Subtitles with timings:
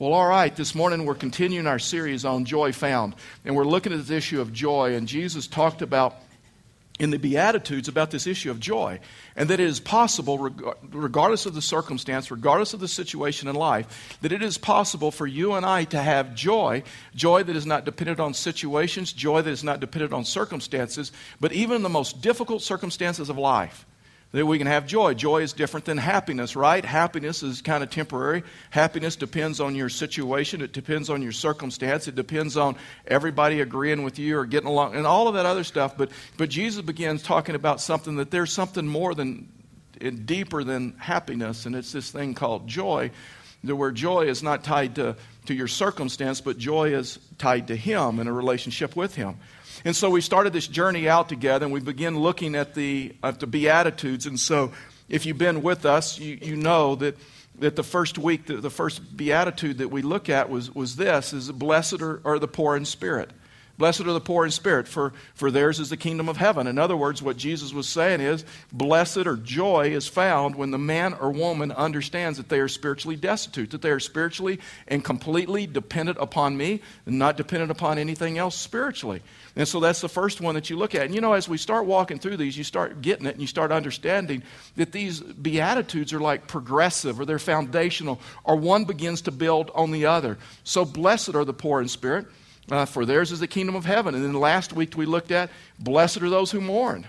[0.00, 3.16] Well, all right, this morning we're continuing our series on joy found.
[3.44, 4.94] And we're looking at this issue of joy.
[4.94, 6.14] And Jesus talked about
[7.00, 9.00] in the Beatitudes about this issue of joy.
[9.34, 14.16] And that it is possible, regardless of the circumstance, regardless of the situation in life,
[14.22, 16.84] that it is possible for you and I to have joy.
[17.16, 21.10] Joy that is not dependent on situations, joy that is not dependent on circumstances,
[21.40, 23.84] but even in the most difficult circumstances of life
[24.32, 25.14] that we can have joy.
[25.14, 26.84] Joy is different than happiness, right?
[26.84, 28.42] Happiness is kind of temporary.
[28.70, 34.02] Happiness depends on your situation, it depends on your circumstance, it depends on everybody agreeing
[34.02, 35.96] with you or getting along, and all of that other stuff.
[35.96, 39.48] But, but Jesus begins talking about something that there's something more than,
[40.24, 43.10] deeper than happiness, and it's this thing called joy,
[43.62, 45.16] where joy is not tied to,
[45.46, 49.36] to your circumstance, but joy is tied to Him and a relationship with Him.
[49.88, 53.40] And so we started this journey out together and we began looking at the, at
[53.40, 54.26] the Beatitudes.
[54.26, 54.70] And so
[55.08, 57.16] if you've been with us, you, you know that,
[57.60, 61.32] that the first week, the, the first Beatitude that we look at was, was this,
[61.32, 63.30] is blessed are, are the poor in spirit.
[63.78, 66.66] Blessed are the poor in spirit, for, for theirs is the kingdom of heaven.
[66.66, 70.78] In other words, what Jesus was saying is, blessed or joy is found when the
[70.78, 75.68] man or woman understands that they are spiritually destitute, that they are spiritually and completely
[75.68, 79.22] dependent upon me and not dependent upon anything else spiritually.
[79.54, 81.02] And so that's the first one that you look at.
[81.02, 83.46] And you know, as we start walking through these, you start getting it and you
[83.46, 84.42] start understanding
[84.74, 89.92] that these Beatitudes are like progressive or they're foundational, or one begins to build on
[89.92, 90.36] the other.
[90.64, 92.26] So blessed are the poor in spirit
[92.70, 94.14] uh, for theirs is the kingdom of heaven.
[94.14, 97.06] And then last week we looked at, blessed are those who mourn.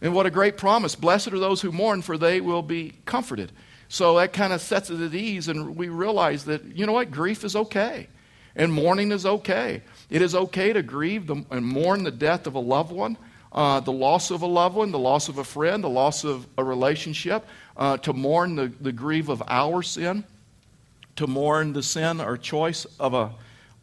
[0.00, 0.94] And what a great promise.
[0.94, 3.50] Blessed are those who mourn, for they will be comforted.
[3.88, 7.10] So that kind of sets it at ease, and we realize that, you know what,
[7.10, 8.08] grief is okay.
[8.54, 9.82] And mourning is okay.
[10.10, 13.16] It is okay to grieve the, and mourn the death of a loved one,
[13.50, 16.46] uh, the loss of a loved one, the loss of a friend, the loss of
[16.58, 20.24] a relationship, uh, to mourn the, the grief of our sin,
[21.16, 23.32] to mourn the sin or choice of, a,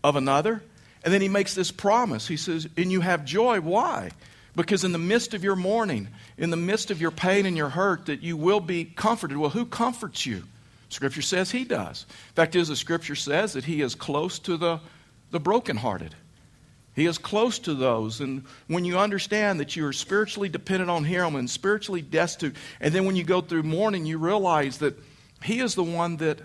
[0.04, 0.62] of another.
[1.06, 2.28] And then he makes this promise.
[2.28, 3.62] He says, And you have joy.
[3.62, 4.10] Why?
[4.56, 6.08] Because in the midst of your mourning,
[6.38, 9.38] in the midst of your pain and your hurt, that you will be comforted.
[9.38, 10.44] Well, who comforts you?
[10.90, 12.06] Scripture says he does.
[12.10, 14.80] In fact is, the scripture says that he is close to the,
[15.30, 16.16] the brokenhearted.
[16.96, 18.22] He is close to those.
[18.22, 22.96] And when you understand that you are spiritually dependent on him and spiritually destitute, and
[22.96, 24.98] then when you go through mourning, you realize that
[25.44, 26.40] he is the one that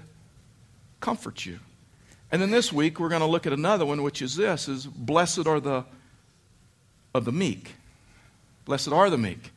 [1.01, 1.61] comforts you.
[2.33, 4.87] And then this week we're going to look at another one, which is this: is
[4.87, 5.85] blessed are the
[7.15, 7.75] of the meek.
[8.65, 9.51] Blessed are the meek,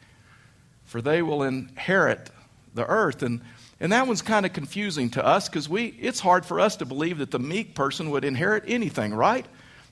[0.86, 2.32] for they will inherit
[2.74, 3.22] the earth.
[3.22, 3.42] And
[3.80, 6.86] and that one's kind of confusing to us because we it's hard for us to
[6.86, 9.46] believe that the meek person would inherit anything, right?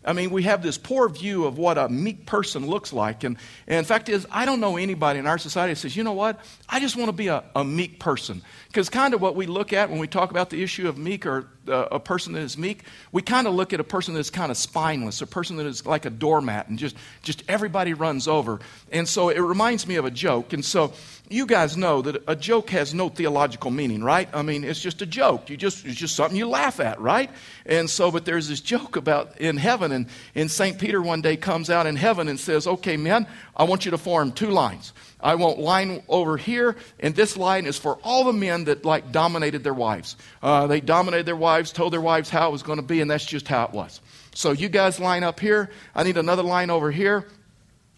[0.04, 3.24] I mean, we have this poor view of what a meek person looks like.
[3.24, 6.14] And, and fact is, I don't know anybody in our society that says, you know
[6.14, 8.42] what, I just want to be a, a meek person.
[8.68, 11.26] Because kind of what we look at when we talk about the issue of meek
[11.26, 14.30] or uh, a person that is meek, we kind of look at a person that's
[14.32, 18.28] kind of spineless, a person that is like a doormat and just, just everybody runs
[18.28, 18.60] over.
[18.92, 20.54] And so it reminds me of a joke.
[20.54, 20.94] And so
[21.30, 24.28] you guys know that a joke has no theological meaning, right?
[24.34, 25.50] I mean, it's just a joke.
[25.50, 27.30] You just, it's just something you laugh at, right?
[27.66, 30.80] And so, but there's this joke about in heaven, and, and St.
[30.80, 33.98] Peter one day comes out in heaven and says, Okay, men, I want you to
[33.98, 34.94] form two lines.
[35.20, 39.12] I want line over here, and this line is for all the men that like
[39.12, 40.16] dominated their wives.
[40.42, 43.12] Uh, they dominated their wives, told their wives how it was going to be, and
[43.12, 44.02] that's just how it was.
[44.34, 45.70] So you guys line up here.
[45.94, 47.28] I need another line over here.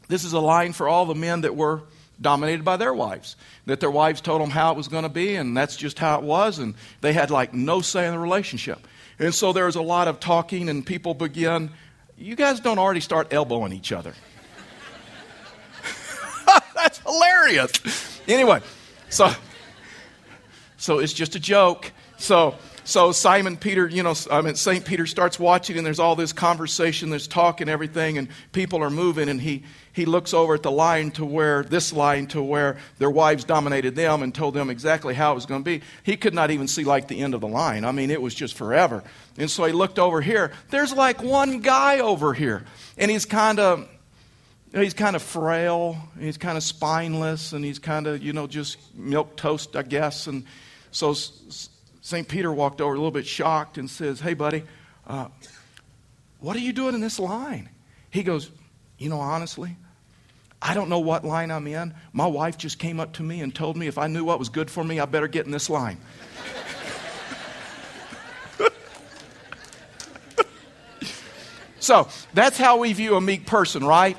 [0.09, 1.83] This is a line for all the men that were
[2.19, 3.35] dominated by their wives.
[3.65, 6.19] That their wives told them how it was going to be, and that's just how
[6.19, 8.85] it was, and they had like no say in the relationship.
[9.19, 11.71] And so there's a lot of talking, and people begin,
[12.17, 14.13] you guys don't already start elbowing each other.
[16.75, 18.21] that's hilarious.
[18.27, 18.61] Anyway,
[19.09, 19.31] so
[20.77, 21.91] so it's just a joke.
[22.17, 24.83] So so Simon Peter, you know, I mean St.
[24.83, 28.89] Peter starts watching and there's all this conversation, there's talk and everything and people are
[28.89, 29.63] moving and he
[29.93, 33.95] he looks over at the line to where this line to where their wives dominated
[33.95, 35.85] them and told them exactly how it was going to be.
[36.01, 37.85] He could not even see like the end of the line.
[37.85, 39.03] I mean, it was just forever.
[39.37, 40.51] And so he looked over here.
[40.69, 42.65] There's like one guy over here
[42.97, 43.87] and he's kind of
[44.73, 48.77] he's kind of frail, he's kind of spineless, and he's kind of, you know, just
[48.95, 50.27] milk toast, I guess.
[50.27, 50.45] And
[50.91, 51.13] so
[52.03, 52.27] St.
[52.27, 54.63] Peter walked over a little bit shocked and says, Hey, buddy,
[55.07, 55.29] uh,
[56.41, 57.69] what are you doing in this line?
[58.09, 58.51] He goes,
[58.97, 59.77] You know, honestly,
[60.61, 61.93] I don't know what line I'm in.
[62.11, 64.49] My wife just came up to me and told me if I knew what was
[64.49, 65.97] good for me, I better get in this line.
[71.79, 74.17] so that's how we view a meek person, right?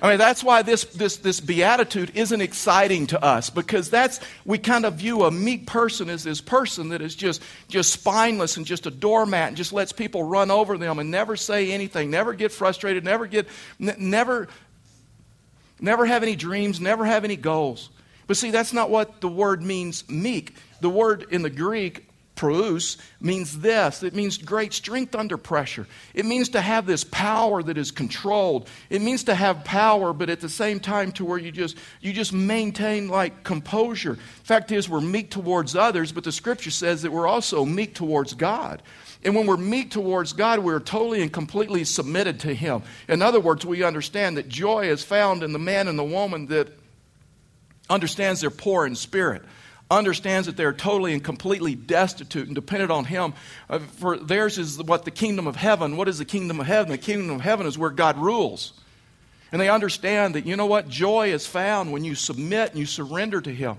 [0.00, 4.58] I mean, that's why this, this, this beatitude isn't exciting to us because that's, we
[4.58, 8.64] kind of view a meek person as this person that is just, just spineless and
[8.64, 12.32] just a doormat and just lets people run over them and never say anything, never
[12.32, 13.48] get frustrated, never get,
[13.80, 14.48] n- never,
[15.80, 17.90] never have any dreams, never have any goals.
[18.28, 20.54] But see, that's not what the word means meek.
[20.80, 22.07] The word in the Greek
[22.38, 25.88] Praus means this it means great strength under pressure.
[26.14, 28.68] It means to have this power that is controlled.
[28.90, 32.12] It means to have power, but at the same time to where you just you
[32.12, 34.18] just maintain like composure.
[34.44, 38.34] Fact is, we're meek towards others, but the scripture says that we're also meek towards
[38.34, 38.84] God.
[39.24, 42.82] And when we're meek towards God, we're totally and completely submitted to Him.
[43.08, 46.46] In other words, we understand that joy is found in the man and the woman
[46.46, 46.68] that
[47.90, 49.42] understands they're poor in spirit
[49.90, 53.34] understands that they're totally and completely destitute and dependent on Him.
[53.70, 55.96] Uh, for theirs is what the kingdom of heaven.
[55.96, 56.90] What is the kingdom of heaven?
[56.90, 58.74] The kingdom of heaven is where God rules.
[59.50, 60.88] And they understand that, you know what?
[60.88, 63.78] Joy is found when you submit and you surrender to Him.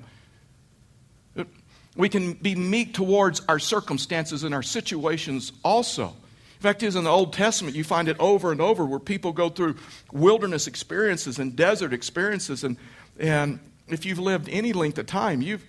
[1.95, 6.15] We can be meek towards our circumstances and our situations also.
[6.59, 9.31] In fact, is in the Old Testament, you find it over and over where people
[9.31, 9.75] go through
[10.11, 12.63] wilderness experiences and desert experiences.
[12.63, 12.77] And,
[13.17, 15.63] and if you've lived any length of time, you've,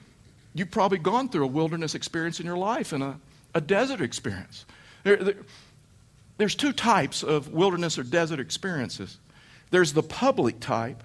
[0.54, 3.20] You've probably gone through a wilderness experience in your life and a,
[3.54, 4.64] a desert experience.
[5.04, 5.36] There, there,
[6.38, 9.18] there's two types of wilderness or desert experiences
[9.70, 11.02] there's the public type,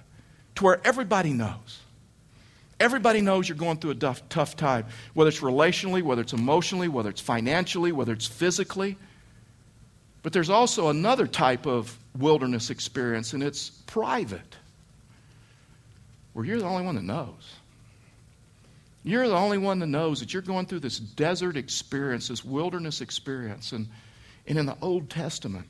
[0.55, 1.81] to where everybody knows.
[2.79, 6.87] Everybody knows you're going through a tough, tough time, whether it's relationally, whether it's emotionally,
[6.87, 8.97] whether it's financially, whether it's physically.
[10.23, 14.55] But there's also another type of wilderness experience, and it's private,
[16.33, 17.55] where you're the only one that knows.
[19.05, 23.01] You're the only one that knows that you're going through this desert experience, this wilderness
[23.01, 23.71] experience.
[23.71, 23.87] And,
[24.47, 25.67] and in the Old Testament,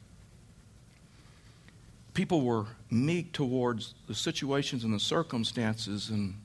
[2.14, 6.36] people were meek towards the situations and the circumstances, and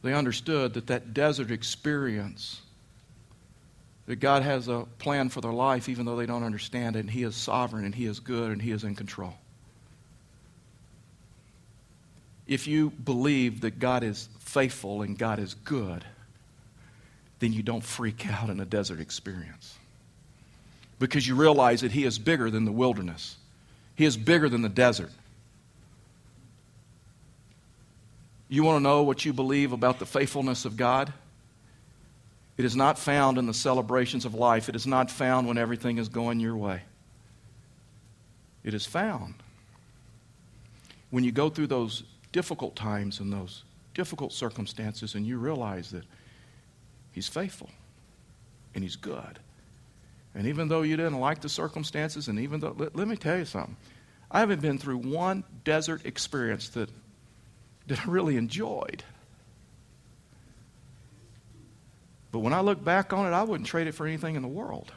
[0.00, 2.62] they understood that that desert experience,
[4.06, 7.10] that God has a plan for their life, even though they don't understand it, and
[7.10, 9.34] He is sovereign, and He is good, and He is in control
[12.46, 16.04] if you believe that God is faithful and God is good,
[17.40, 19.78] then you don't freak out in a desert experience.
[20.98, 23.36] Because you realize that He is bigger than the wilderness,
[23.94, 25.10] He is bigger than the desert.
[28.48, 31.12] You want to know what you believe about the faithfulness of God?
[32.56, 34.68] It is not found in the celebrations of life.
[34.68, 36.82] It is not found when everything is going your way.
[38.64, 39.34] It is found
[41.10, 42.02] when you go through those
[42.36, 46.04] difficult times and those difficult circumstances, and you realize that
[47.12, 47.70] He's faithful
[48.74, 49.38] and He's good.
[50.34, 53.38] And even though you didn't like the circumstances, and even though, let, let me tell
[53.38, 53.74] you something,
[54.30, 56.90] I haven't been through one desert experience that,
[57.86, 59.02] that I really enjoyed.
[62.32, 64.48] But when I look back on it, I wouldn't trade it for anything in the
[64.48, 64.92] world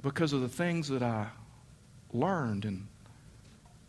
[0.00, 1.26] because of the things that I
[2.12, 2.86] learned and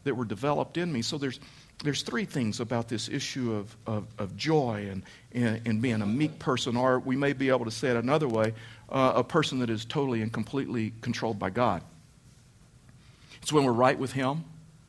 [0.05, 1.01] that were developed in me.
[1.01, 1.39] So there's,
[1.83, 5.03] there's three things about this issue of, of, of joy and,
[5.33, 8.27] and, and, being a meek person, or we may be able to say it another
[8.27, 8.53] way
[8.89, 11.81] uh, a person that is totally and completely controlled by God.
[13.41, 14.45] It's when we're right with Him,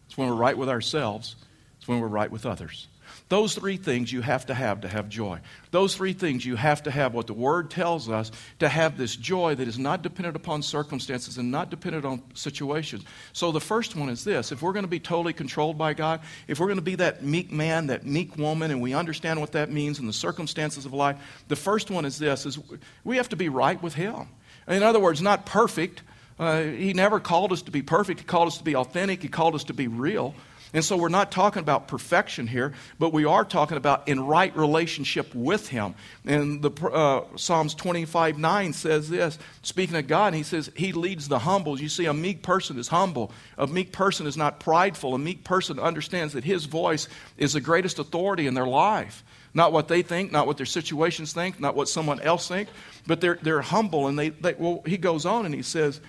[0.06, 1.36] it's when we're right with ourselves,
[1.78, 2.86] it's when we're right with others.
[3.28, 5.40] Those three things you have to have to have joy.
[5.72, 8.30] Those three things you have to have what the Word tells us
[8.60, 13.04] to have this joy that is not dependent upon circumstances and not dependent on situations.
[13.32, 16.20] So the first one is this if we're going to be totally controlled by God,
[16.46, 19.52] if we're going to be that meek man, that meek woman, and we understand what
[19.52, 21.16] that means in the circumstances of life,
[21.48, 22.60] the first one is this is
[23.02, 24.28] we have to be right with Him.
[24.68, 26.02] In other words, not perfect.
[26.38, 28.20] Uh, he never called us to be perfect.
[28.20, 29.22] He called us to be authentic.
[29.22, 30.34] He called us to be real.
[30.72, 34.54] And so we're not talking about perfection here, but we are talking about in right
[34.56, 35.94] relationship with Him.
[36.24, 41.28] And the uh, Psalms 25 9 says this, speaking of God, He says, He leads
[41.28, 41.80] the humble.
[41.80, 43.32] You see, a meek person is humble.
[43.58, 45.14] A meek person is not prideful.
[45.14, 49.24] A meek person understands that His voice is the greatest authority in their life.
[49.54, 52.70] Not what they think, not what their situations think, not what someone else thinks,
[53.06, 54.06] but they're, they're humble.
[54.06, 56.02] And they, they, well, he goes on and he says,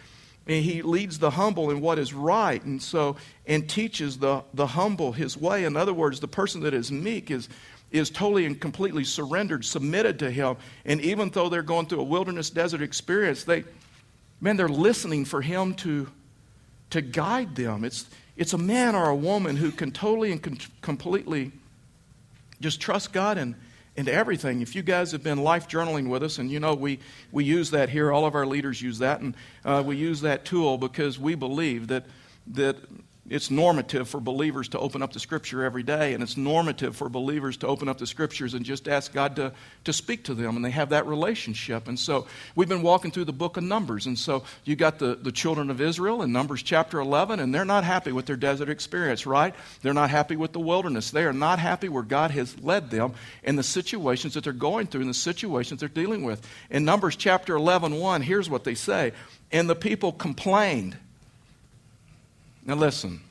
[0.48, 4.68] and he leads the humble in what is right and so and teaches the, the
[4.68, 5.66] humble his way.
[5.66, 7.50] In other words the person that is meek is
[7.92, 10.58] is totally and completely surrendered submitted to him.
[10.86, 13.63] And even though they're going through a wilderness desert experience they
[14.39, 16.08] man they're listening for him to
[16.92, 17.84] to guide them.
[17.84, 18.06] It's
[18.38, 21.51] it's a man or a woman who can totally and com- completely
[22.62, 23.56] just trust god and
[23.98, 24.62] into everything.
[24.62, 27.00] If you guys have been life journaling with us, and you know we,
[27.32, 29.36] we use that here, all of our leaders use that, and
[29.66, 32.06] uh, we use that tool because we believe that,
[32.46, 32.77] that
[33.29, 37.10] it's normative for believers to open up the scripture every day, and it's normative for
[37.10, 39.51] believers to open up the scriptures and just ask God to,
[39.84, 41.88] to speak to them, and they have that relationship.
[41.88, 45.15] And so we've been walking through the book of Numbers, and so you got the,
[45.15, 48.69] the children of Israel in Numbers chapter 11, and they're not happy with their desert
[48.69, 49.53] experience, right?
[49.81, 51.12] They're not happy with the wilderness.
[51.12, 54.88] They are not happy where God has led them in the situations that they're going
[54.88, 56.48] through and the situations they're dealing with.
[56.69, 59.12] In Numbers chapter 11, 1, here's what they say.
[59.51, 60.98] And the people complained
[62.67, 63.21] now, listen.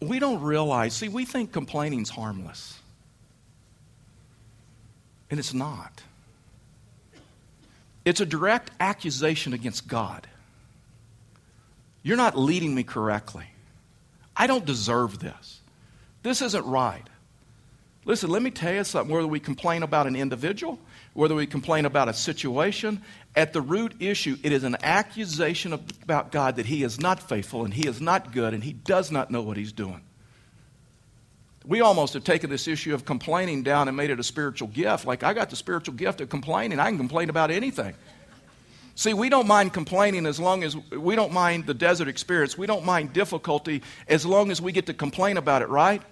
[0.00, 2.78] We don't realize, see, we think complaining's harmless.
[5.30, 6.02] And it's not.
[8.04, 10.28] It's a direct accusation against God.
[12.02, 13.46] You're not leading me correctly.
[14.36, 15.60] I don't deserve this.
[16.22, 17.02] This isn't right.
[18.04, 19.12] Listen, let me tell you something.
[19.12, 20.78] Whether we complain about an individual,
[21.14, 23.02] whether we complain about a situation,
[23.36, 27.64] at the root issue, it is an accusation about God that He is not faithful
[27.64, 30.00] and He is not good and He does not know what He's doing.
[31.66, 35.04] We almost have taken this issue of complaining down and made it a spiritual gift.
[35.04, 37.94] Like, I got the spiritual gift of complaining, I can complain about anything.
[38.94, 42.56] See, we don't mind complaining as long as we don't mind the desert experience.
[42.56, 46.02] We don't mind difficulty as long as we get to complain about it, right?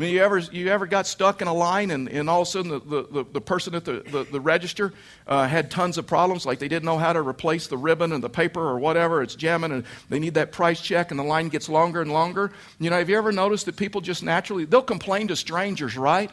[0.00, 2.48] I mean, you ever, you ever got stuck in a line and, and all of
[2.48, 4.94] a sudden the, the, the person at the, the, the register
[5.26, 8.24] uh, had tons of problems, like they didn't know how to replace the ribbon and
[8.24, 11.48] the paper or whatever, it's jamming and they need that price check and the line
[11.48, 12.50] gets longer and longer.
[12.78, 16.30] You know, have you ever noticed that people just naturally, they'll complain to strangers, right?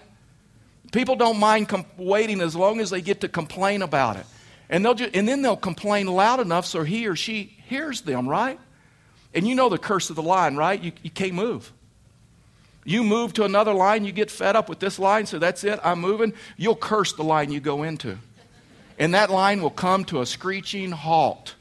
[0.94, 4.26] People don't mind com- waiting as long as they get to complain about it.
[4.70, 8.30] And, they'll just, and then they'll complain loud enough so he or she hears them,
[8.30, 8.62] right?
[9.34, 10.82] And you know the curse of the line, right?
[10.82, 11.74] You, you can't move.
[12.88, 15.78] You move to another line, you get fed up with this line, so that's it,
[15.84, 16.34] I'm moving.
[16.56, 18.18] You'll curse the line you go into.
[18.98, 21.56] And that line will come to a screeching halt.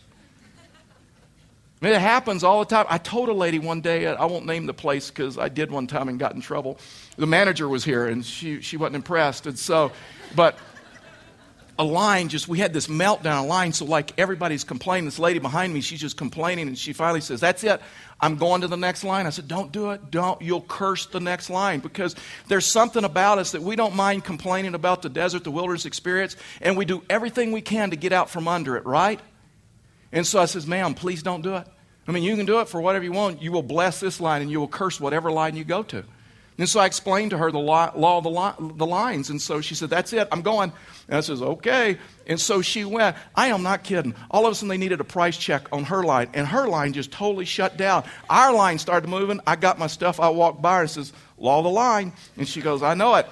[1.82, 2.86] I mean, it happens all the time.
[2.88, 5.88] I told a lady one day, I won't name the place because I did one
[5.88, 6.78] time and got in trouble.
[7.16, 9.48] The manager was here and she, she wasn't impressed.
[9.48, 9.90] And so,
[10.36, 10.56] but
[11.78, 13.72] a line just, we had this meltdown, a line.
[13.72, 15.04] So, like, everybody's complaining.
[15.04, 16.68] This lady behind me, she's just complaining.
[16.68, 17.80] And she finally says, That's it.
[18.18, 19.26] I'm going to the next line.
[19.26, 20.10] I said, Don't do it.
[20.10, 20.40] Don't.
[20.40, 22.16] You'll curse the next line because
[22.48, 26.36] there's something about us that we don't mind complaining about the desert, the wilderness experience,
[26.62, 29.20] and we do everything we can to get out from under it, right?
[30.12, 31.66] And so I says, Ma'am, please don't do it.
[32.08, 33.42] I mean, you can do it for whatever you want.
[33.42, 36.04] You will bless this line and you will curse whatever line you go to.
[36.58, 39.28] And so I explained to her the law, law of the, the lines.
[39.28, 40.72] And so she said, That's it, I'm going.
[41.08, 41.98] And I says, Okay.
[42.26, 43.16] And so she went.
[43.34, 44.14] I am not kidding.
[44.30, 46.28] All of a sudden, they needed a price check on her line.
[46.34, 48.04] And her line just totally shut down.
[48.30, 49.40] Our line started moving.
[49.46, 50.18] I got my stuff.
[50.18, 52.12] I walked by her and says, Law of the line.
[52.36, 53.26] And she goes, I know it.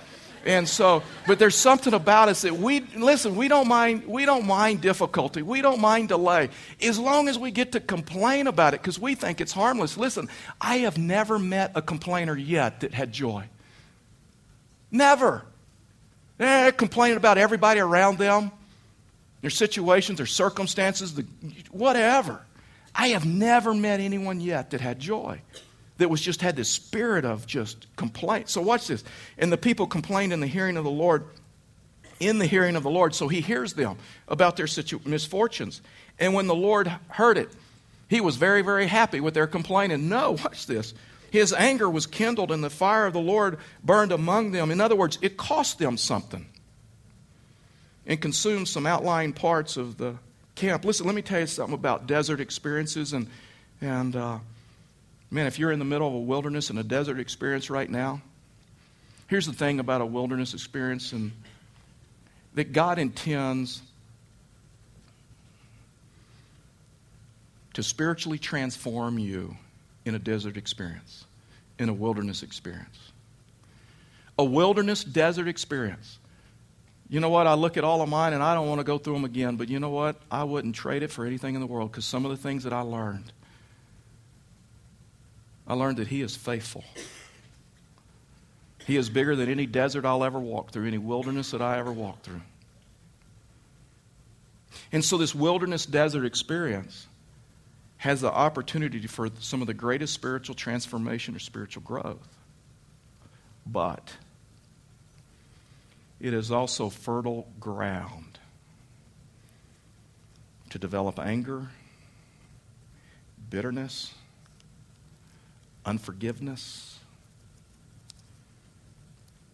[0.44, 4.46] And so, but there's something about us that we listen, we don't mind we don't
[4.46, 5.40] mind difficulty.
[5.40, 6.50] We don't mind delay.
[6.82, 9.96] As long as we get to complain about it cuz we think it's harmless.
[9.96, 10.28] Listen,
[10.60, 13.48] I have never met a complainer yet that had joy.
[14.90, 15.46] Never.
[16.38, 18.50] Eh, They're complaining about everybody around them,
[19.40, 21.24] their situations, their circumstances, the,
[21.70, 22.42] whatever.
[22.94, 25.40] I have never met anyone yet that had joy
[25.98, 28.48] that was just had this spirit of just complaint.
[28.48, 29.04] So watch this.
[29.38, 31.24] And the people complained in the hearing of the Lord,
[32.18, 33.14] in the hearing of the Lord.
[33.14, 33.96] So he hears them
[34.26, 35.82] about their situ- misfortunes.
[36.18, 37.48] And when the Lord heard it,
[38.08, 40.08] he was very, very happy with their complaining.
[40.08, 40.94] No, watch this.
[41.30, 44.70] His anger was kindled, and the fire of the Lord burned among them.
[44.70, 46.46] In other words, it cost them something
[48.06, 50.14] and consumed some outlying parts of the
[50.54, 50.84] camp.
[50.84, 53.28] Listen, let me tell you something about desert experiences and,
[53.80, 54.38] and uh,
[55.30, 58.22] Man, if you're in the middle of a wilderness and a desert experience right now,
[59.26, 61.32] here's the thing about a wilderness experience and
[62.54, 63.82] that God intends
[67.74, 69.56] to spiritually transform you
[70.04, 71.24] in a desert experience,
[71.78, 73.12] in a wilderness experience.
[74.38, 76.18] A wilderness desert experience.
[77.08, 77.46] You know what?
[77.46, 79.56] I look at all of mine and I don't want to go through them again,
[79.56, 80.16] but you know what?
[80.30, 82.72] I wouldn't trade it for anything in the world because some of the things that
[82.72, 83.32] I learned
[85.66, 86.84] I learned that He is faithful.
[88.86, 91.92] He is bigger than any desert I'll ever walk through, any wilderness that I ever
[91.92, 92.42] walk through.
[94.92, 97.06] And so, this wilderness desert experience
[97.98, 102.28] has the opportunity for some of the greatest spiritual transformation or spiritual growth.
[103.66, 104.12] But
[106.20, 108.38] it is also fertile ground
[110.70, 111.68] to develop anger,
[113.48, 114.12] bitterness,
[115.84, 116.98] unforgiveness,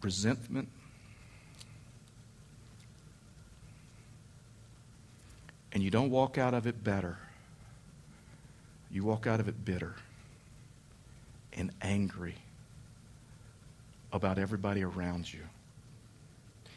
[0.01, 0.69] resentment.
[5.73, 7.17] And you don't walk out of it better
[8.91, 9.95] you walk out of it bitter
[11.53, 12.35] and angry
[14.11, 15.41] about everybody around you.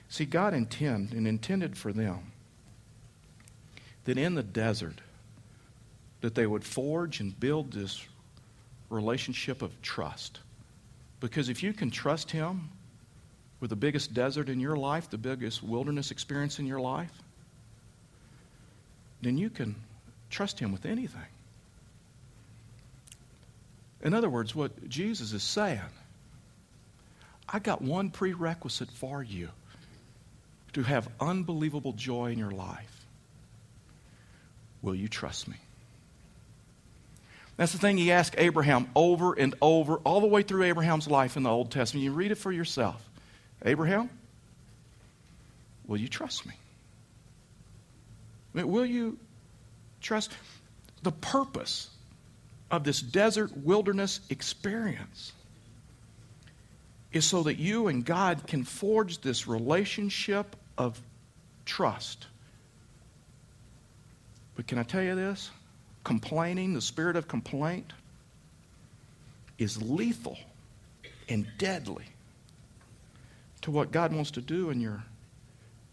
[0.09, 2.33] See, God intended and intended for them
[4.05, 5.01] that in the desert
[6.21, 8.07] that they would forge and build this
[8.91, 10.41] relationship of trust.
[11.21, 12.69] Because if you can trust him
[13.61, 17.13] with the biggest desert in your life, the biggest wilderness experience in your life,
[19.23, 19.75] then you can
[20.29, 21.23] trust him with anything.
[24.03, 25.81] In other words, what Jesus is saying,
[27.49, 29.49] I got one prerequisite for you
[30.75, 33.07] to have unbelievable joy in your life.
[34.83, 35.57] Will you trust me?
[37.57, 41.37] That's the thing he asked Abraham over and over, all the way through Abraham's life
[41.37, 42.03] in the Old Testament.
[42.05, 43.09] You read it for yourself.
[43.65, 44.11] Abraham,
[45.87, 46.55] will you trust me?
[48.55, 49.19] I mean, will you
[50.01, 50.33] trust?
[51.03, 51.91] The purpose
[52.71, 55.33] of this desert wilderness experience
[57.13, 61.01] is so that you and God can forge this relationship of
[61.65, 62.27] trust.
[64.57, 65.51] But can I tell you this?
[66.05, 67.93] Complaining, the spirit of complaint,
[69.59, 70.39] is lethal
[71.29, 72.05] and deadly
[73.63, 75.03] to what God wants to do in your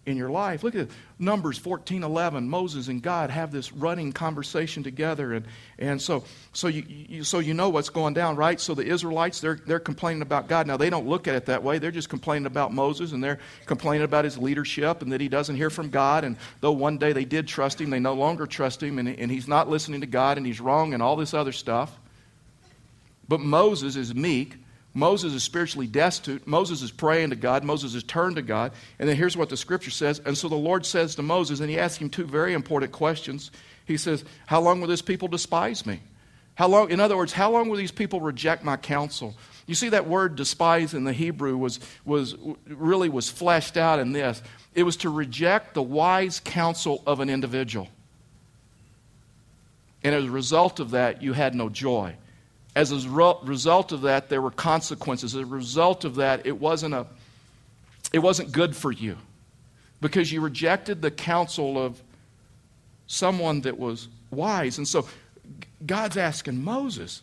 [0.05, 0.63] in your life.
[0.63, 0.87] Look at
[1.19, 2.49] Numbers 14 11.
[2.49, 5.33] Moses and God have this running conversation together.
[5.33, 5.45] And,
[5.77, 8.59] and so, so, you, you, so you know what's going down, right?
[8.59, 10.65] So the Israelites, they're, they're complaining about God.
[10.65, 11.77] Now, they don't look at it that way.
[11.77, 15.55] They're just complaining about Moses and they're complaining about his leadership and that he doesn't
[15.55, 16.23] hear from God.
[16.23, 19.29] And though one day they did trust him, they no longer trust him and, and
[19.29, 21.95] he's not listening to God and he's wrong and all this other stuff.
[23.27, 24.55] But Moses is meek
[24.93, 26.45] Moses is spiritually destitute.
[26.45, 27.63] Moses is praying to God.
[27.63, 28.73] Moses is turned to God.
[28.99, 30.19] And then here's what the scripture says.
[30.25, 33.51] And so the Lord says to Moses, and he asks him two very important questions.
[33.85, 36.01] He says, How long will this people despise me?
[36.55, 39.35] How long, in other words, how long will these people reject my counsel?
[39.65, 42.35] You see, that word despise in the Hebrew was, was
[42.67, 44.41] really was fleshed out in this.
[44.75, 47.87] It was to reject the wise counsel of an individual.
[50.03, 52.15] And as a result of that, you had no joy.
[52.75, 53.09] As a
[53.43, 55.35] result of that, there were consequences.
[55.35, 57.05] As a result of that, it wasn't, a,
[58.13, 59.17] it wasn't good for you
[59.99, 62.01] because you rejected the counsel of
[63.07, 64.77] someone that was wise.
[64.77, 65.07] And so
[65.85, 67.21] God's asking Moses,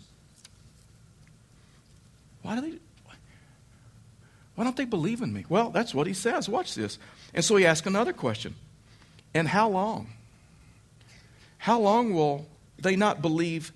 [2.43, 2.79] why do they
[4.59, 5.45] why don't they believe in me?
[5.49, 6.49] Well, that's what he says.
[6.49, 6.99] Watch this.
[7.33, 8.57] And so he asks another question.
[9.33, 10.09] And how long?
[11.59, 13.71] How long will they not believe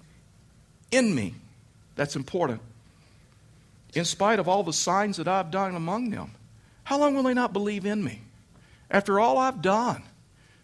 [0.90, 1.36] in me?
[1.94, 2.60] That's important.
[3.94, 6.32] In spite of all the signs that I've done among them,
[6.84, 8.22] how long will they not believe in me?
[8.90, 10.02] After all I've done,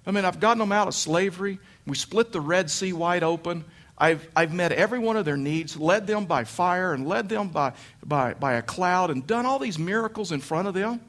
[0.07, 1.59] I mean, I've gotten them out of slavery.
[1.87, 3.65] We split the Red Sea wide open.
[3.99, 7.49] I've, I've met every one of their needs, led them by fire and led them
[7.49, 7.73] by,
[8.05, 11.01] by, by a cloud, and done all these miracles in front of them.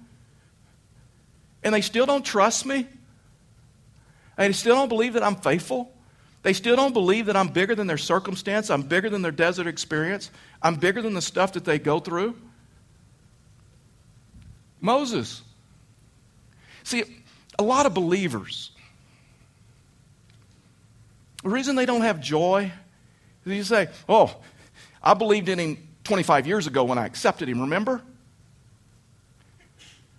[1.63, 2.87] And they still don't trust me.
[4.37, 5.93] They still don't believe that I'm faithful.
[6.41, 9.67] They still don't believe that I'm bigger than their circumstance, I'm bigger than their desert
[9.67, 12.35] experience, I'm bigger than the stuff that they go through.
[14.81, 15.41] Moses.
[16.83, 17.03] See,
[17.57, 18.71] a lot of believers,
[21.43, 22.71] the reason they don't have joy
[23.45, 24.35] is you say, Oh,
[25.03, 28.01] I believed in him 25 years ago when I accepted him, remember?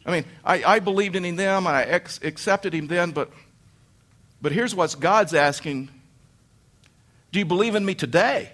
[0.04, 3.30] I mean, I, I believed in him then, and I ex- accepted him then, but,
[4.40, 5.88] but here's what God's asking
[7.32, 8.52] do you believe in me today?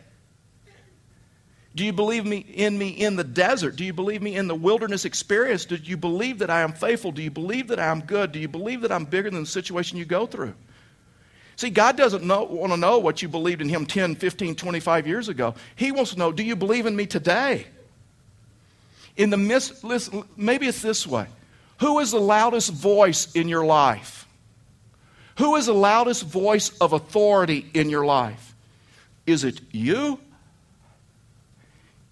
[1.74, 3.76] Do you believe me in me in the desert?
[3.76, 5.66] Do you believe me in the wilderness experience?
[5.66, 7.12] Do you believe that I am faithful?
[7.12, 8.32] Do you believe that I am good?
[8.32, 10.54] Do you believe that I'm bigger than the situation you go through?
[11.56, 15.06] See, God doesn't know, want to know what you believed in Him 10, 15, 25
[15.06, 15.54] years ago.
[15.74, 17.66] He wants to know, do you believe in me today?
[19.16, 21.26] In the midst, listen, maybe it's this way.
[21.80, 24.26] Who is the loudest voice in your life?
[25.38, 28.54] Who is the loudest voice of authority in your life?
[29.26, 30.20] Is it you?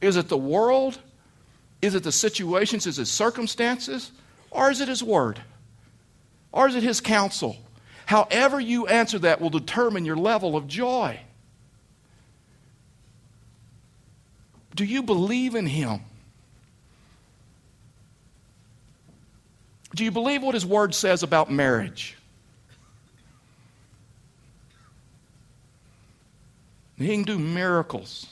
[0.00, 0.98] Is it the world?
[1.80, 2.86] Is it the situations?
[2.86, 4.10] Is it circumstances?
[4.50, 5.40] Or is it His Word?
[6.52, 7.56] Or is it His counsel?
[8.06, 11.20] However, you answer that will determine your level of joy.
[14.74, 16.00] Do you believe in Him?
[19.94, 22.16] Do you believe what His Word says about marriage?
[27.04, 28.26] He can do miracles.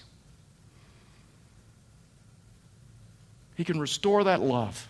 [3.55, 4.89] He can restore that love.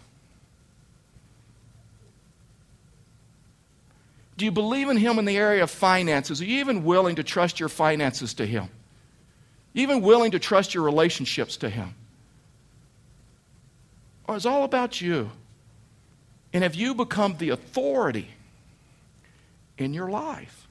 [4.37, 6.41] Do you believe in Him in the area of finances?
[6.41, 8.69] Are you even willing to trust your finances to Him?
[9.75, 11.95] Even willing to trust your relationships to Him?
[14.25, 15.31] Or is all about you?
[16.53, 18.29] And have you become the authority
[19.77, 20.69] in your life?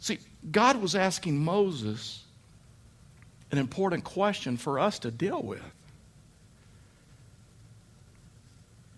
[0.00, 0.18] See,
[0.50, 2.22] God was asking Moses
[3.50, 5.62] an important question for us to deal with.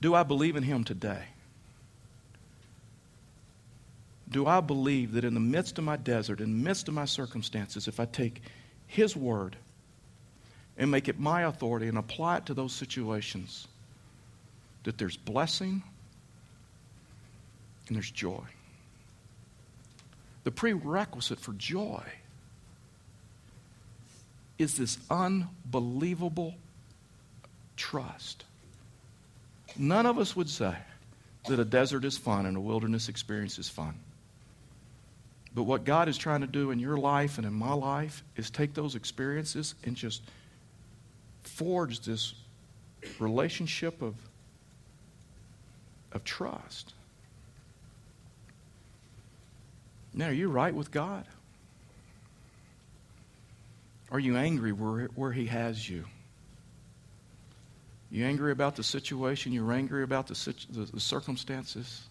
[0.01, 1.23] Do I believe in him today?
[4.31, 7.05] Do I believe that in the midst of my desert, in the midst of my
[7.05, 8.43] circumstances, if I take
[8.87, 9.57] his word
[10.77, 13.67] and make it my authority and apply it to those situations,
[14.85, 15.83] that there's blessing
[17.89, 18.45] and there's joy?
[20.45, 22.03] The prerequisite for joy
[24.59, 26.55] is this unbelievable
[27.77, 28.45] trust.
[29.77, 30.75] None of us would say
[31.49, 33.95] that a desert is fun and a wilderness experience is fun.
[35.55, 38.51] But what God is trying to do in your life and in my life is
[38.51, 40.23] take those experiences and just
[41.43, 42.35] forge this
[43.19, 44.15] relationship of,
[46.13, 46.93] of trust.
[50.13, 51.25] Now, are you right with God?
[54.11, 56.05] Are you angry where, where He has you?
[58.11, 59.53] You angry about the situation?
[59.53, 62.03] You're angry about the, the, the circumstances?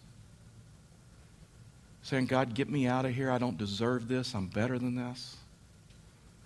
[2.02, 3.30] Saying, God, get me out of here.
[3.30, 4.34] I don't deserve this.
[4.34, 5.36] I'm better than this.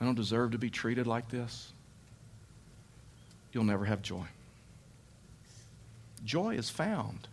[0.01, 1.73] I don't deserve to be treated like this.
[3.53, 4.27] You'll never have joy.
[6.25, 7.29] Joy is found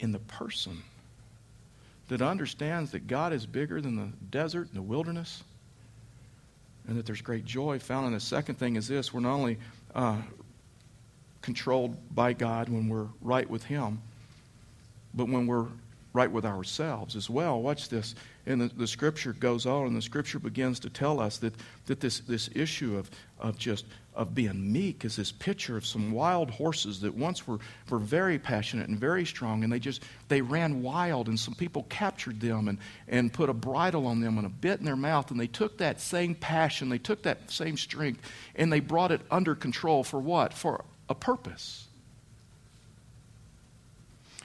[0.00, 0.82] in the person
[2.08, 5.42] that understands that God is bigger than the desert and the wilderness,
[6.86, 8.06] and that there's great joy found.
[8.06, 9.58] And the second thing is this we're not only
[9.94, 10.20] uh,
[11.42, 14.00] controlled by God when we're right with Him,
[15.14, 15.66] but when we're
[16.12, 17.60] right with ourselves as well.
[17.60, 18.14] Watch this.
[18.46, 21.54] And the, the scripture goes on, and the scripture begins to tell us that,
[21.86, 23.84] that this, this issue of, of just
[24.16, 27.58] of being meek is this picture of some wild horses that once were,
[27.90, 31.86] were very passionate and very strong, and they just they ran wild, and some people
[31.88, 35.30] captured them and, and put a bridle on them and a bit in their mouth,
[35.30, 38.20] and they took that same passion, they took that same strength,
[38.54, 40.54] and they brought it under control for what?
[40.54, 41.86] For a purpose.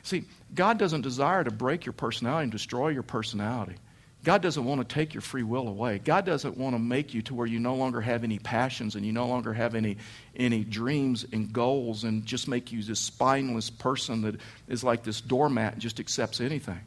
[0.04, 3.76] See, God doesn't desire to break your personality and destroy your personality.
[4.24, 5.98] God doesn't want to take your free will away.
[5.98, 9.04] God doesn't want to make you to where you no longer have any passions and
[9.04, 9.98] you no longer have any,
[10.36, 14.36] any dreams and goals and just make you this spineless person that
[14.68, 16.80] is like this doormat and just accepts anything.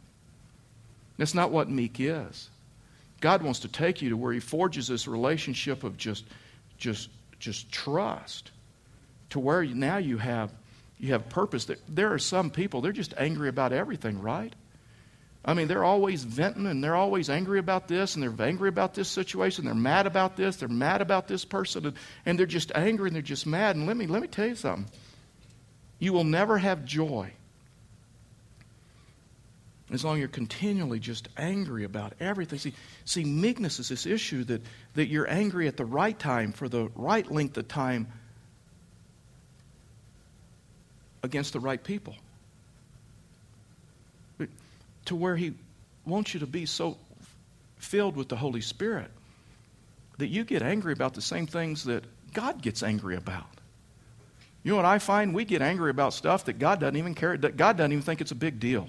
[1.16, 2.50] That's not what meek is.
[3.20, 6.24] God wants to take you to where He forges this relationship of just,
[6.78, 7.08] just,
[7.40, 8.52] just trust,
[9.30, 10.52] to where now you have,
[10.98, 11.68] you have purpose.
[11.88, 14.54] There are some people, they're just angry about everything, right?
[15.44, 18.94] I mean, they're always venting and they're always angry about this and they're angry about
[18.94, 19.66] this situation.
[19.66, 20.56] They're mad about this.
[20.56, 21.86] They're mad about this person.
[21.86, 23.76] And, and they're just angry and they're just mad.
[23.76, 24.90] And let me, let me tell you something.
[25.98, 27.32] You will never have joy
[29.92, 32.58] as long as you're continually just angry about everything.
[32.58, 32.72] See,
[33.04, 34.62] see, meekness is this issue that,
[34.94, 38.08] that you're angry at the right time for the right length of time
[41.22, 42.16] against the right people
[45.06, 45.54] to where He
[46.04, 46.96] wants you to be so
[47.76, 49.10] filled with the Holy Spirit
[50.18, 53.46] that you get angry about the same things that God gets angry about.
[54.62, 55.34] You know what I find?
[55.34, 58.20] We get angry about stuff that God doesn't even care, that God doesn't even think
[58.20, 58.88] it's a big deal.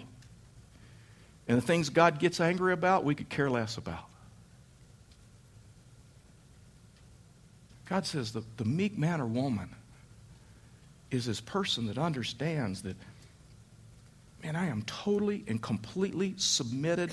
[1.48, 4.06] And the things God gets angry about, we could care less about.
[7.88, 9.70] God says the, the meek man or woman
[11.12, 12.96] is this person that understands that
[14.46, 17.12] and I am totally and completely submitted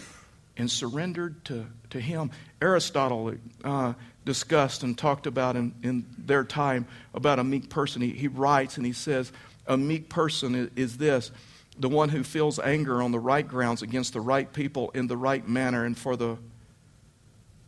[0.58, 2.30] and surrendered to, to Him.
[2.60, 3.94] Aristotle uh,
[4.26, 8.02] discussed and talked about in, in their time about a meek person.
[8.02, 9.32] He, he writes and he says,
[9.66, 11.30] A meek person is, is this
[11.78, 15.16] the one who feels anger on the right grounds against the right people in the
[15.16, 16.36] right manner and for the,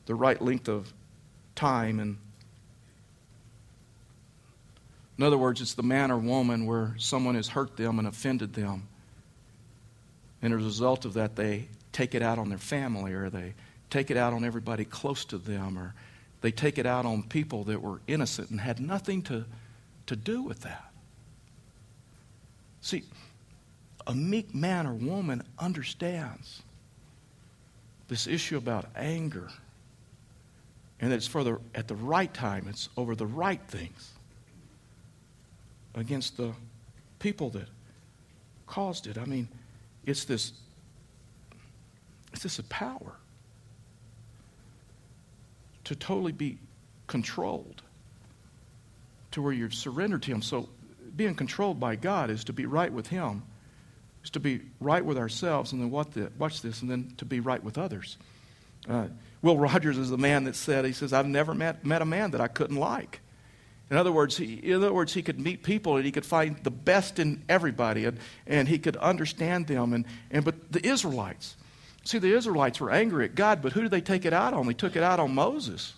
[0.04, 0.92] the right length of
[1.54, 2.00] time.
[2.00, 2.18] And
[5.16, 8.52] in other words, it's the man or woman where someone has hurt them and offended
[8.52, 8.88] them
[10.44, 13.54] and as a result of that, they take it out on their family or they
[13.88, 15.94] take it out on everybody close to them or
[16.42, 19.46] they take it out on people that were innocent and had nothing to,
[20.06, 20.92] to do with that.
[22.82, 23.04] See,
[24.06, 26.60] a meek man or woman understands
[28.08, 29.48] this issue about anger
[31.00, 34.10] and that it's for the, at the right time, it's over the right things
[35.94, 36.52] against the
[37.18, 37.68] people that
[38.66, 39.16] caused it.
[39.16, 39.48] I mean,
[40.06, 40.52] it's this,
[42.32, 43.16] it's this power.
[45.84, 46.58] to totally be
[47.06, 47.82] controlled,
[49.30, 50.42] to where you're surrendered to Him.
[50.42, 50.68] So,
[51.14, 53.42] being controlled by God is to be right with Him,
[54.24, 57.24] is to be right with ourselves, and then what the, watch this, and then to
[57.24, 58.16] be right with others.
[58.88, 59.08] Uh,
[59.42, 62.30] Will Rogers is the man that said, he says, I've never met, met a man
[62.32, 63.20] that I couldn't like.
[63.90, 66.56] In other words, he, in other words, he could meet people and he could find
[66.62, 69.92] the best in everybody and, and he could understand them.
[69.92, 71.56] And, and, but the Israelites,
[72.04, 74.66] see, the Israelites were angry at God, but who did they take it out on?
[74.66, 75.94] They took it out on Moses.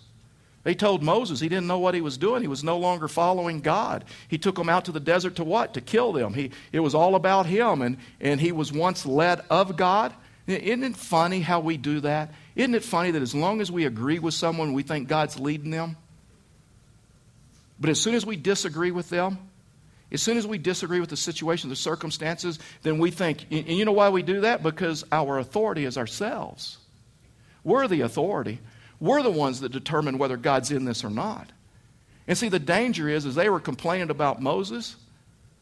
[0.63, 2.41] They told Moses he didn't know what he was doing.
[2.41, 4.03] He was no longer following God.
[4.27, 5.73] He took them out to the desert to what?
[5.75, 6.33] To kill them.
[6.33, 10.13] He, it was all about him, and, and he was once led of God.
[10.45, 12.33] Isn't it funny how we do that?
[12.55, 15.71] Isn't it funny that as long as we agree with someone, we think God's leading
[15.71, 15.95] them?
[17.79, 19.37] But as soon as we disagree with them,
[20.11, 23.83] as soon as we disagree with the situation, the circumstances, then we think, and you
[23.83, 24.63] know why we do that?
[24.63, 26.77] Because our authority is ourselves.
[27.63, 28.59] We're the authority.
[28.99, 31.51] We're the ones that determine whether God's in this or not.
[32.27, 34.95] And see, the danger is, is they were complaining about Moses,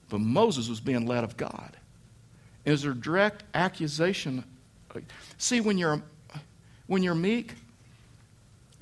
[0.09, 1.75] but Moses was being led of God.
[2.65, 4.43] And there's a direct accusation.
[5.37, 6.01] See, when you're,
[6.85, 7.53] when you're meek,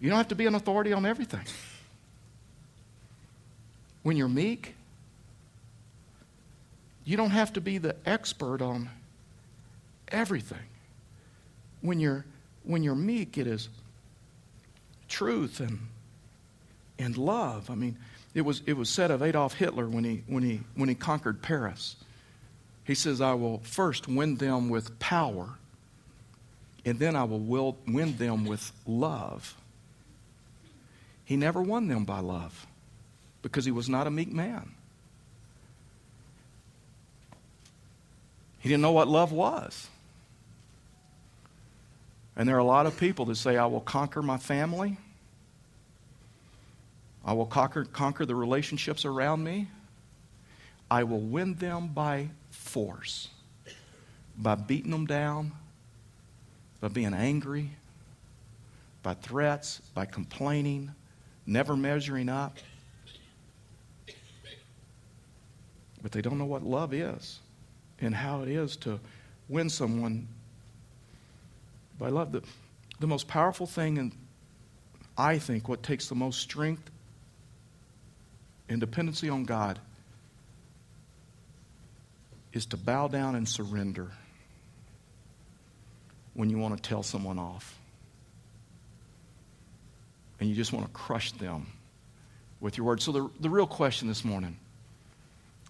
[0.01, 1.45] you don't have to be an authority on everything.
[4.03, 4.75] When you're meek,
[7.05, 8.89] you don't have to be the expert on
[10.09, 10.57] everything.
[11.81, 12.25] When you're,
[12.63, 13.69] when you're meek, it is
[15.07, 15.79] truth and,
[16.99, 17.69] and love.
[17.69, 17.97] I mean,
[18.33, 21.41] it was, it was said of Adolf Hitler when he, when, he, when he conquered
[21.41, 21.95] Paris.
[22.85, 25.57] He says, I will first win them with power,
[26.83, 27.39] and then I will
[27.87, 29.55] win them with love.
[31.23, 32.67] He never won them by love
[33.43, 34.71] because he was not a meek man.
[38.59, 39.89] He didn't know what love was.
[42.35, 44.97] And there are a lot of people that say, I will conquer my family.
[47.23, 49.67] I will conquer, conquer the relationships around me.
[50.89, 53.27] I will win them by force,
[54.37, 55.51] by beating them down,
[56.79, 57.71] by being angry,
[59.03, 60.91] by threats, by complaining,
[61.45, 62.57] never measuring up.
[66.03, 67.39] But they don't know what love is
[67.99, 68.99] and how it is to
[69.47, 70.27] win someone
[71.97, 72.33] by love.
[72.33, 72.43] The,
[72.99, 74.11] the most powerful thing, and
[75.17, 76.91] I think what takes the most strength
[78.67, 79.79] and dependency on God,
[82.51, 84.11] is to bow down and surrender
[86.33, 87.79] when you want to tell someone off.
[90.39, 91.67] And you just want to crush them
[92.59, 93.05] with your words.
[93.05, 94.57] So, the, the real question this morning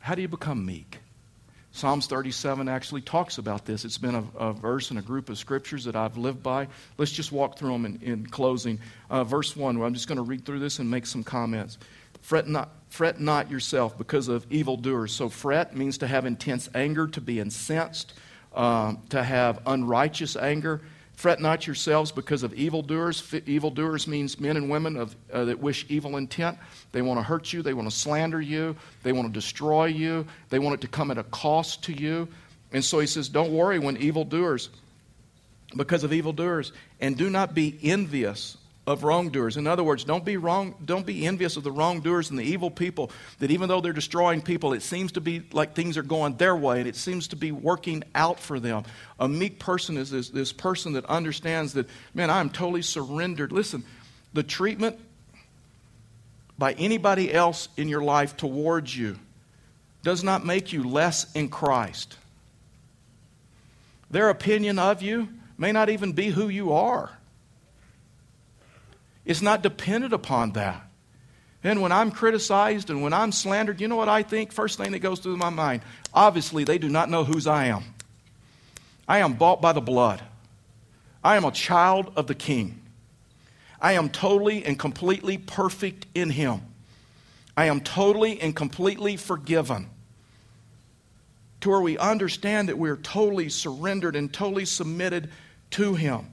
[0.04, 1.00] how do you become meek?
[1.72, 3.86] Psalms 37 actually talks about this.
[3.86, 6.68] It's been a, a, verse in a group of scriptures that I've lived by.
[6.98, 8.80] Let's just walk through them in, in closing.
[9.10, 11.78] Uh, verse 1, I'm just going to read through this and make some comments.
[12.22, 15.13] Fret not, fret not yourself because of evildoers.
[15.13, 18.12] So, fret means to have intense anger, to be incensed,
[18.54, 20.82] uh, to have unrighteous anger.
[21.13, 23.34] Fret not yourselves because of evildoers.
[23.45, 26.58] Evildoers means men and women of, uh, that wish evil intent.
[26.91, 30.26] They want to hurt you, they want to slander you, they want to destroy you,
[30.49, 32.28] they want it to come at a cost to you.
[32.71, 34.69] And so he says, Don't worry when evildoers,
[35.78, 39.56] because of evildoers, and do not be envious of wrongdoers.
[39.56, 42.69] In other words, don't be wrong, don't be envious of the wrongdoers and the evil
[42.69, 46.36] people that even though they're destroying people, it seems to be like things are going
[46.36, 48.84] their way and it seems to be working out for them.
[49.19, 53.54] A meek person is this, this person that understands that, man, I'm totally surrendered.
[53.54, 53.84] Listen,
[54.34, 55.00] the treatment
[56.58, 59.17] by anybody else in your life towards you
[60.04, 62.17] does not make you less in Christ.
[64.12, 67.17] Their opinion of you may not even be who you are.
[69.25, 70.81] It's not dependent upon that.
[71.63, 74.51] And when I'm criticized and when I'm slandered, you know what I think?
[74.51, 75.81] First thing that goes through my mind
[76.13, 77.83] obviously, they do not know whose I am.
[79.07, 80.21] I am bought by the blood,
[81.23, 82.79] I am a child of the King.
[83.81, 86.62] I am totally and completely perfect in Him.
[87.55, 89.89] I am totally and completely forgiven.
[91.62, 95.29] To where we understand that we're totally surrendered and totally submitted
[95.71, 96.27] to Him.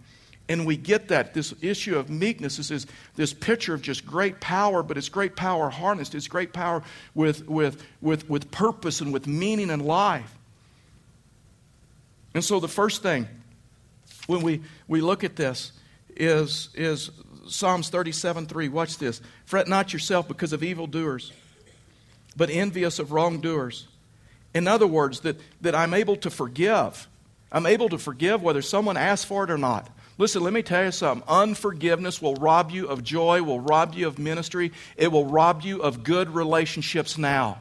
[0.50, 1.32] And we get that.
[1.32, 5.36] This issue of meekness this is this, picture of just great power, but it's great
[5.36, 6.12] power harnessed.
[6.12, 6.82] It's great power
[7.14, 10.34] with, with, with, with purpose and with meaning and life.
[12.34, 13.28] And so the first thing
[14.26, 15.70] when we, we look at this
[16.16, 17.12] is, is
[17.46, 18.68] Psalms 37 3.
[18.70, 19.20] Watch this.
[19.44, 21.32] Fret not yourself because of evildoers,
[22.36, 23.86] but envious of wrongdoers.
[24.52, 27.06] In other words, that, that I'm able to forgive.
[27.52, 29.88] I'm able to forgive whether someone asks for it or not
[30.20, 31.26] Listen, let me tell you something.
[31.26, 35.82] Unforgiveness will rob you of joy, will rob you of ministry, it will rob you
[35.82, 37.58] of good relationships now.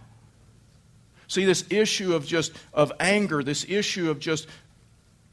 [1.29, 4.45] See, this issue of just of anger, this issue of just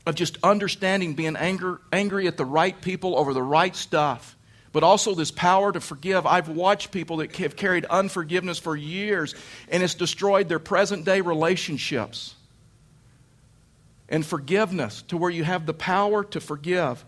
[0.07, 4.37] of just understanding, being anger, angry at the right people over the right stuff,
[4.71, 6.27] but also this power to forgive.
[6.27, 9.35] I've watched people that have carried unforgiveness for years,
[9.69, 12.37] and it's destroyed their present day relationships.
[14.09, 17.05] And forgiveness to where you have the power to forgive.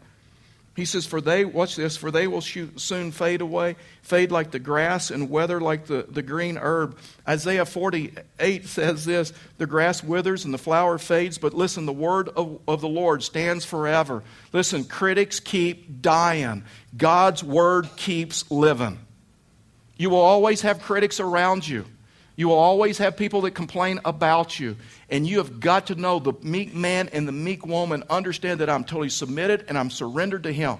[0.78, 4.60] He says, For they, watch this, for they will soon fade away, fade like the
[4.60, 6.96] grass and wither like the, the green herb.
[7.26, 12.28] Isaiah 48 says this The grass withers and the flower fades, but listen, the word
[12.28, 14.22] of, of the Lord stands forever.
[14.52, 16.62] Listen, critics keep dying,
[16.96, 19.00] God's word keeps living.
[19.96, 21.86] You will always have critics around you.
[22.36, 24.76] You will always have people that complain about you.
[25.10, 28.68] And you have got to know the meek man and the meek woman understand that
[28.68, 30.78] I'm totally submitted and I'm surrendered to Him.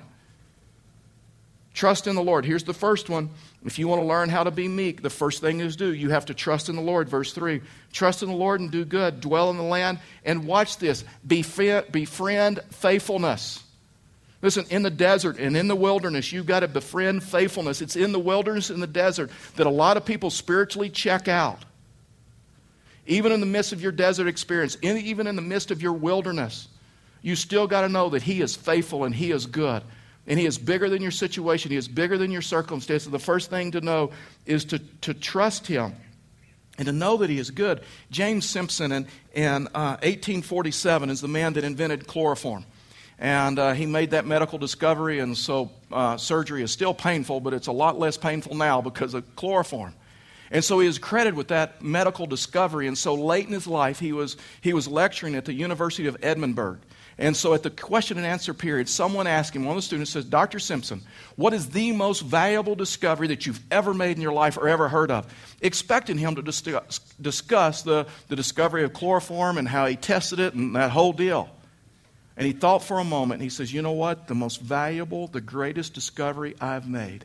[1.78, 2.44] Trust in the Lord.
[2.44, 3.30] Here's the first one.
[3.64, 5.94] If you want to learn how to be meek, the first thing is do.
[5.94, 7.08] You have to trust in the Lord.
[7.08, 7.60] Verse 3
[7.92, 9.20] Trust in the Lord and do good.
[9.20, 10.00] Dwell in the land.
[10.24, 13.62] And watch this befriend, befriend faithfulness.
[14.42, 17.80] Listen, in the desert and in the wilderness, you've got to befriend faithfulness.
[17.80, 21.64] It's in the wilderness and the desert that a lot of people spiritually check out.
[23.08, 26.68] Even in the midst of your desert experience, even in the midst of your wilderness,
[27.22, 29.82] you still got to know that He is faithful and He is good.
[30.26, 33.10] And He is bigger than your situation, He is bigger than your circumstances.
[33.10, 34.10] The first thing to know
[34.44, 35.94] is to, to trust Him
[36.76, 37.80] and to know that He is good.
[38.10, 42.66] James Simpson in, in uh, 1847 is the man that invented chloroform.
[43.18, 47.52] And uh, he made that medical discovery, and so uh, surgery is still painful, but
[47.52, 49.92] it's a lot less painful now because of chloroform.
[50.50, 52.86] And so he is credited with that medical discovery.
[52.86, 56.16] And so late in his life, he was, he was lecturing at the University of
[56.22, 56.78] Edinburgh.
[57.18, 60.12] And so at the question and answer period, someone asked him, one of the students
[60.12, 60.60] says, Dr.
[60.60, 61.02] Simpson,
[61.34, 64.88] what is the most valuable discovery that you've ever made in your life or ever
[64.88, 65.26] heard of?
[65.60, 70.54] Expecting him to discuss, discuss the, the discovery of chloroform and how he tested it
[70.54, 71.50] and that whole deal.
[72.36, 74.28] And he thought for a moment, and he says, You know what?
[74.28, 77.24] The most valuable, the greatest discovery I've made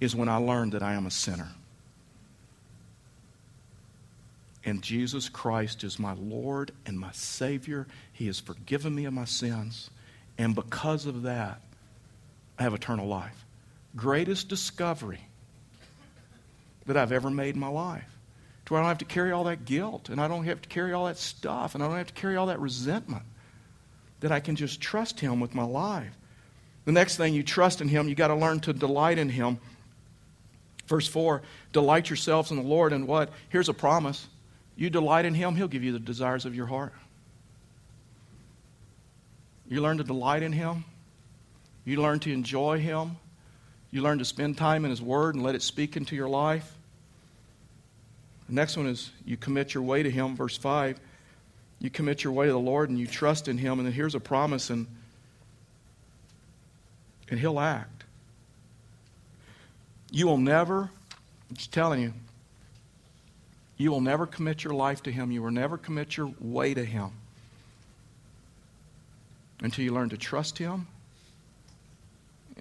[0.00, 1.48] is when I learned that I am a sinner.
[4.68, 7.86] And Jesus Christ is my Lord and my Savior.
[8.12, 9.88] He has forgiven me of my sins.
[10.36, 11.62] And because of that,
[12.58, 13.46] I have eternal life.
[13.96, 15.20] Greatest discovery
[16.84, 18.04] that I've ever made in my life.
[18.66, 20.68] To where I don't have to carry all that guilt, and I don't have to
[20.68, 23.22] carry all that stuff, and I don't have to carry all that resentment
[24.20, 26.12] that I can just trust Him with my life.
[26.84, 29.60] The next thing you trust in Him, you got to learn to delight in Him.
[30.86, 31.40] Verse 4
[31.72, 33.30] Delight yourselves in the Lord, and what?
[33.48, 34.26] Here's a promise.
[34.78, 36.94] You delight in Him, He'll give you the desires of your heart.
[39.68, 40.84] You learn to delight in Him,
[41.84, 43.18] you learn to enjoy Him,
[43.90, 46.72] you learn to spend time in His Word and let it speak into your life.
[48.48, 50.98] The next one is you commit your way to Him, verse 5
[51.80, 54.14] you commit your way to the Lord and you trust in Him, and then here's
[54.14, 54.86] a promise, and,
[57.30, 58.04] and He'll act.
[60.10, 60.90] You will never,
[61.50, 62.12] I'm just telling you,
[63.78, 65.30] you will never commit your life to Him.
[65.30, 67.12] You will never commit your way to Him
[69.62, 70.88] until you learn to trust Him,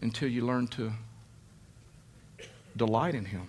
[0.02, 0.94] until you learn to
[2.78, 3.48] delight in Him.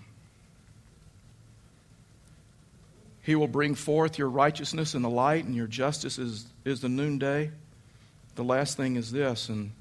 [3.23, 6.89] He will bring forth your righteousness in the light, and your justice is, is the
[6.89, 7.51] noonday.
[8.37, 9.73] The last thing is this, and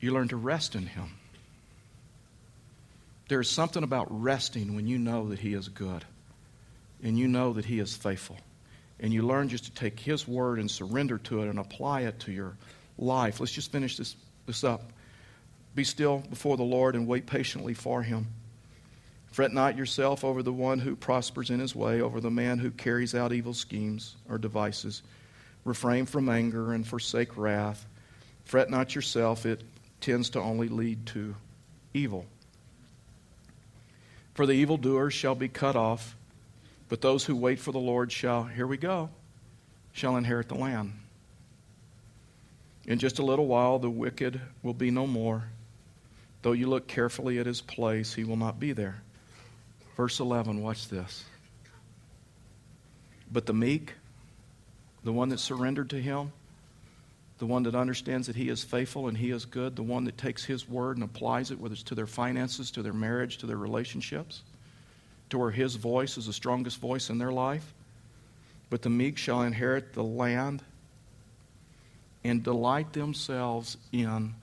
[0.00, 1.15] you learn to rest in Him.
[3.28, 6.04] There's something about resting when you know that He is good
[7.02, 8.36] and you know that He is faithful.
[8.98, 12.20] And you learn just to take His word and surrender to it and apply it
[12.20, 12.56] to your
[12.98, 13.40] life.
[13.40, 14.92] Let's just finish this, this up.
[15.74, 18.28] Be still before the Lord and wait patiently for Him.
[19.36, 22.70] Fret not yourself over the one who prospers in his way, over the man who
[22.70, 25.02] carries out evil schemes or devices.
[25.66, 27.84] Refrain from anger and forsake wrath.
[28.46, 29.62] Fret not yourself, it
[30.00, 31.34] tends to only lead to
[31.92, 32.24] evil.
[34.36, 36.14] For the evildoers shall be cut off,
[36.90, 39.08] but those who wait for the Lord shall, here we go,
[39.92, 40.92] shall inherit the land.
[42.86, 45.44] In just a little while, the wicked will be no more.
[46.42, 49.00] Though you look carefully at his place, he will not be there.
[49.96, 51.24] Verse 11, watch this.
[53.32, 53.94] But the meek,
[55.02, 56.30] the one that surrendered to him,
[57.38, 60.16] the one that understands that he is faithful and he is good, the one that
[60.16, 63.46] takes his word and applies it, whether it's to their finances, to their marriage, to
[63.46, 64.42] their relationships,
[65.30, 67.74] to where his voice is the strongest voice in their life.
[68.70, 70.62] But the meek shall inherit the land
[72.24, 74.34] and delight themselves in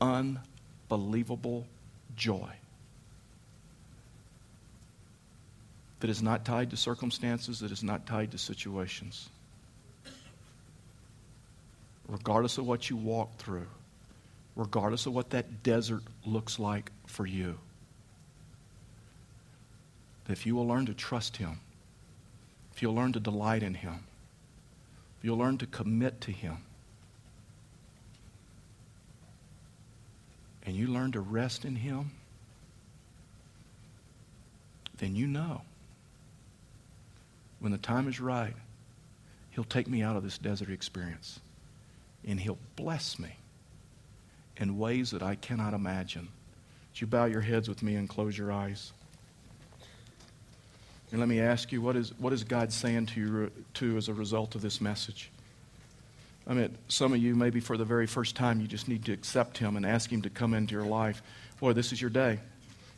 [0.00, 1.66] unbelievable
[2.16, 2.50] joy
[6.00, 9.28] that is not tied to circumstances, that is not tied to situations.
[12.10, 13.68] Regardless of what you walk through,
[14.56, 17.56] regardless of what that desert looks like for you,
[20.28, 21.60] if you will learn to trust Him,
[22.74, 24.04] if you'll learn to delight in Him,
[25.18, 26.56] if you'll learn to commit to Him,
[30.64, 32.10] and you learn to rest in Him,
[34.98, 35.62] then you know
[37.60, 38.54] when the time is right,
[39.50, 41.38] He'll take me out of this desert experience
[42.26, 43.36] and He'll bless me
[44.56, 46.28] in ways that I cannot imagine.
[46.92, 48.92] Would you bow your heads with me and close your eyes?
[51.10, 54.08] And let me ask you, what is, what is God saying to you to as
[54.08, 55.30] a result of this message?
[56.46, 59.12] I mean, some of you, maybe for the very first time, you just need to
[59.12, 61.22] accept Him and ask Him to come into your life.
[61.58, 62.38] Boy, this is your day.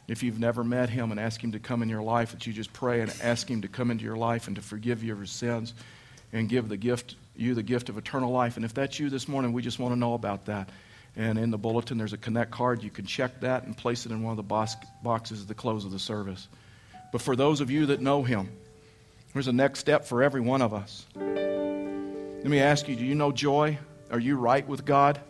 [0.08, 2.52] If you've never met Him and ask Him to come in your life, that you
[2.52, 5.74] just pray and ask Him to come into your life and to forgive your sins
[6.32, 8.56] and give the gift, you the gift of eternal life.
[8.56, 10.68] And if that's you this morning, we just want to know about that.
[11.16, 12.82] And in the bulletin, there's a connect card.
[12.82, 15.54] You can check that and place it in one of the box, boxes at the
[15.54, 16.48] close of the service.
[17.12, 18.50] But for those of you that know Him,
[19.32, 21.06] there's a next step for every one of us.
[21.14, 23.78] Let me ask you do you know joy?
[24.10, 25.20] Are you right with God?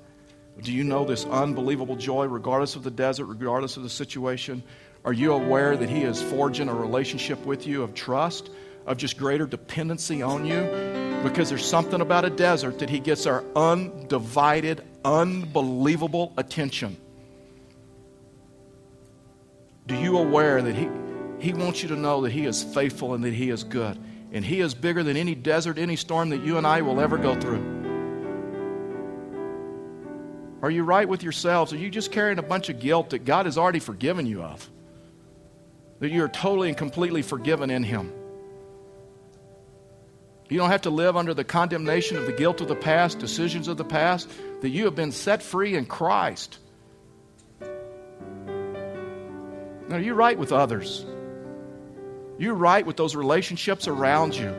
[0.60, 4.62] Do you know this unbelievable joy, regardless of the desert, regardless of the situation?
[5.04, 8.50] Are you aware that He is forging a relationship with you of trust,
[8.86, 10.91] of just greater dependency on you?
[11.22, 16.96] Because there's something about a desert that He gets our undivided, unbelievable attention.
[19.86, 20.88] Do you aware that He
[21.42, 23.98] he wants you to know that He is faithful and that He is good.
[24.30, 27.18] And He is bigger than any desert, any storm that you and I will ever
[27.18, 27.80] go through.
[30.62, 31.72] Are you right with yourselves?
[31.72, 34.70] Are you just carrying a bunch of guilt that God has already forgiven you of?
[35.98, 38.12] That you are totally and completely forgiven in Him.
[40.52, 43.68] You don't have to live under the condemnation of the guilt of the past, decisions
[43.68, 44.28] of the past,
[44.60, 46.58] that you have been set free in Christ.
[49.88, 51.06] Now, you're right with others?
[52.36, 54.50] You're right with those relationships around you.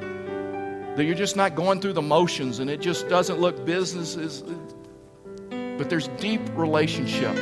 [0.95, 4.43] That you're just not going through the motions and it just doesn't look business is
[5.77, 7.41] but there's deep relationships